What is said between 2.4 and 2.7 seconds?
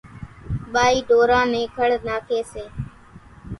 سي۔